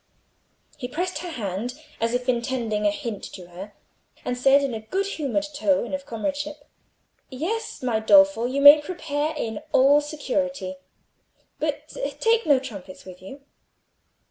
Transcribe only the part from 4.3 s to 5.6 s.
said in a good humoured